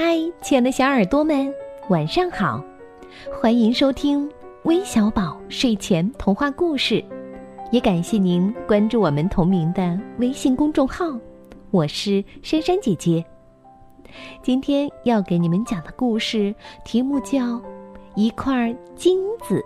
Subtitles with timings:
[0.00, 1.52] 嗨，亲爱的小耳朵们，
[1.88, 2.64] 晚上好！
[3.34, 4.30] 欢迎收听
[4.62, 7.04] 微小宝睡前童话故事，
[7.72, 11.06] 也感谢您关注我们同名的微信公众号。
[11.72, 13.24] 我是珊珊姐姐。
[14.40, 16.54] 今天要给你们讲的故事
[16.84, 17.38] 题目叫
[18.14, 19.60] 《一块金子》，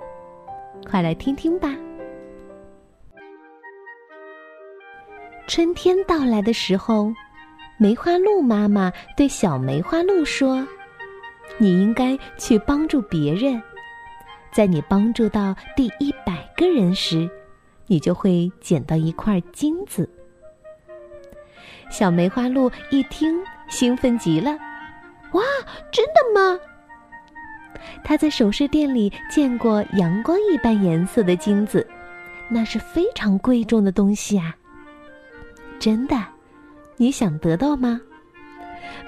[0.89, 1.77] 快来听听吧。
[5.47, 7.13] 春天到来的时候。
[7.83, 10.65] 梅花鹿妈妈对小梅花鹿说
[11.59, 13.61] ：“你应该去帮助别人，
[14.53, 17.29] 在你帮助到第一百个人时，
[17.89, 20.09] 你就会捡到一块金子。”
[21.91, 23.37] 小梅花鹿一听，
[23.69, 24.53] 兴奋极了
[25.35, 25.43] ：“哇，
[25.91, 26.61] 真的吗？”
[28.05, 31.85] 他在首饰店里见过阳光一般颜色的金子，
[32.49, 34.55] 那是非常贵重的东西啊！
[35.81, 36.17] 真的。
[37.03, 38.01] 你想得到吗？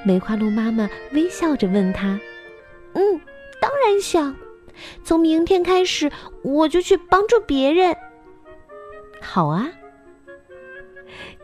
[0.05, 2.19] 梅花鹿妈妈微笑着问他
[2.95, 3.21] ：“嗯，
[3.61, 4.35] 当然想。
[5.05, 6.11] 从明天开始，
[6.43, 7.97] 我就去帮助别人。”
[9.23, 9.71] 好啊。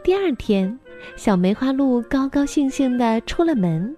[0.03, 0.77] 第二天，
[1.15, 3.97] 小梅花鹿高高兴兴的出了门，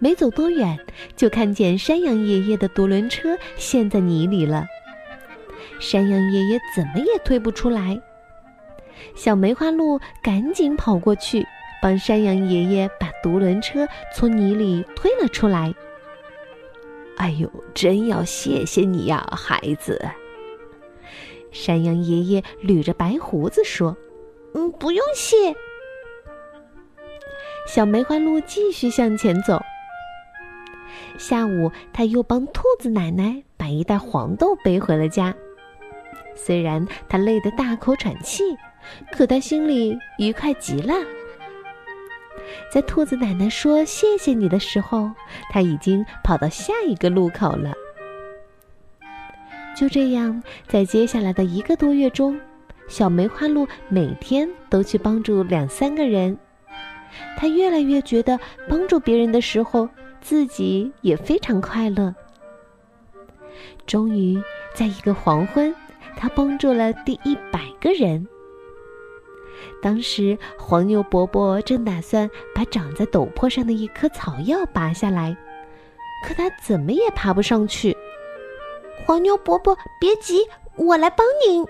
[0.00, 0.76] 没走多远，
[1.14, 4.66] 就看见山羊爷爷的独轮车陷在泥里了。
[5.78, 7.96] 山羊爷爷怎么也推不出来。
[9.14, 11.46] 小梅花鹿赶紧跑过去，
[11.80, 15.74] 帮山羊爷爷把独轮车从泥里推了出来。
[17.16, 20.06] 哎呦，真要谢谢你呀，孩子！
[21.50, 23.96] 山羊爷爷捋着白胡子说
[24.52, 25.54] ：“嗯，不用谢。”
[27.66, 29.62] 小梅花鹿继续向前走。
[31.18, 35.34] 下午，他又帮兔子奶奶把一袋黄豆背回了家。
[36.34, 38.56] 虽然他累得大口喘气。
[39.12, 40.94] 可他心里愉快极了。
[42.72, 45.10] 在兔子奶奶说“谢谢你”的时候，
[45.50, 47.72] 他已经跑到下一个路口了。
[49.76, 52.38] 就这样，在接下来的一个多月中，
[52.88, 56.36] 小梅花鹿每天都去帮助两三个人。
[57.36, 58.38] 他越来越觉得
[58.68, 59.88] 帮助别人的时候，
[60.20, 62.14] 自己也非常快乐。
[63.86, 64.40] 终于，
[64.74, 65.74] 在一个黄昏，
[66.16, 68.26] 他帮助了第一百个人。
[69.82, 75.36] 当时，黄牛伯伯正打算把长在陡坡上的一棵草药拔下来，
[76.26, 77.96] 可他怎么也爬不上去。
[79.04, 80.40] 黄牛伯伯，别急，
[80.76, 81.64] 我来帮您。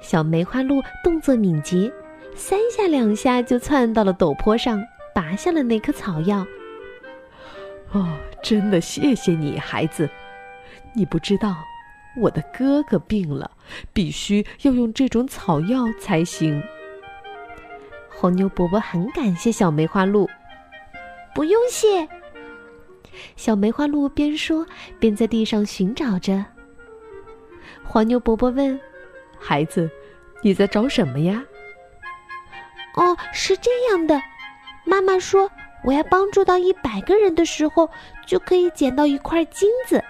[0.00, 1.90] 小梅花鹿动作敏捷，
[2.34, 4.80] 三下两下就窜到了陡坡上，
[5.14, 6.46] 拔下了那棵草药。
[7.92, 8.08] 哦，
[8.42, 10.08] 真的谢谢你，孩子。
[10.94, 11.56] 你不知道，
[12.16, 13.50] 我的哥哥病了，
[13.92, 16.62] 必须要用这种草药才行。
[18.08, 20.28] 黄牛伯伯很感谢小梅花鹿，
[21.34, 22.08] 不用谢。
[23.36, 24.66] 小梅花鹿边说
[24.98, 26.44] 边在地上寻找着。
[27.84, 28.78] 黄牛伯伯问
[29.38, 29.90] ：“孩子，
[30.42, 31.44] 你在找什么呀
[32.96, 34.20] ？”“哦，是这样的，
[34.84, 35.50] 妈妈说
[35.84, 37.90] 我要帮助到一百个人的时候，
[38.26, 40.02] 就可以捡到一块金子。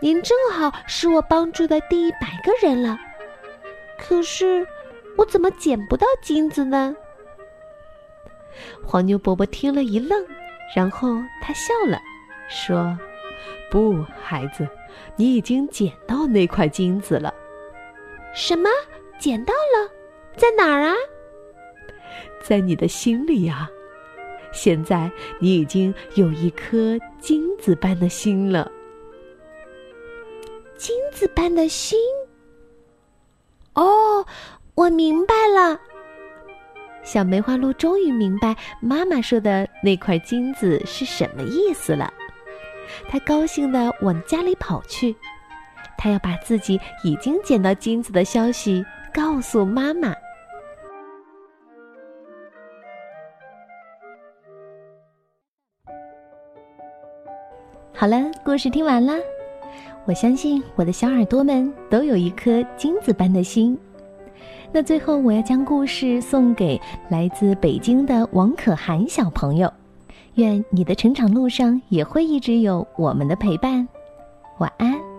[0.00, 2.98] 您正好是我帮助的第一百个人了。
[3.98, 4.66] 可是……”
[5.18, 6.96] 我怎么捡不到金子呢？
[8.82, 10.24] 黄牛伯伯听了一愣，
[10.74, 12.00] 然后他笑了，
[12.48, 12.96] 说
[13.70, 14.66] ：“不，孩子，
[15.16, 17.34] 你已经捡到那块金子了。
[18.32, 18.70] ”“什么？
[19.18, 19.90] 捡到了？
[20.36, 20.94] 在哪儿啊
[22.40, 23.68] ？”“在你的心里呀！
[24.52, 28.70] 现在你已经有一颗金子般的心了。
[30.80, 31.98] ”“金子般的心？”
[33.76, 34.24] 哦。
[34.76, 35.78] 我明白了，
[37.02, 42.10] 小梅花鹿终于明白妈妈说的那块金子是什么意思了。
[43.10, 45.14] 它高兴地往家里跑去，
[45.98, 50.14] 它要把自己已经捡到金子的消息告诉妈妈。
[57.92, 59.12] 好了，故事听完了，
[60.10, 63.78] 我相信我的小耳朵们都有一颗金子般的心。
[64.72, 69.72] 那最后，我要将故事送给来自北京的王可涵小朋友，
[70.34, 73.86] 愿你的成长路上也会一直有我们的陪伴。
[74.58, 75.09] 晚安。